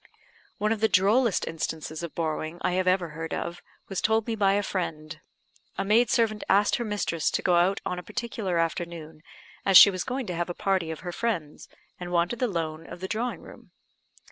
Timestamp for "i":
2.63-2.71